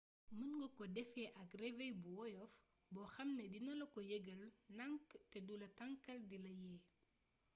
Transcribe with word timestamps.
mën 0.37 0.51
nga 0.57 0.67
ko 0.77 0.81
defee 0.95 1.33
ak 1.41 1.49
réveil 1.61 1.95
bu 2.01 2.09
woyof 2.17 2.53
boo 2.93 3.07
xam 3.13 3.29
ni 3.37 3.45
dina 3.53 3.71
la 3.79 3.85
ko 3.93 3.99
yëgal 4.11 4.41
ndank 4.75 5.05
te 5.31 5.37
dula 5.47 5.67
tanqal 5.79 6.19
dila 6.29 6.43
la 6.55 6.61
yee 6.63 6.81